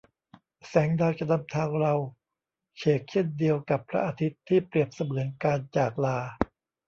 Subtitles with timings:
[0.67, 1.93] แสงดาวจะนำทางเรา
[2.77, 6.17] เฉกเช่นเดียวกับพระอาทิตย์ที่เปรียบเสมือนการจากลา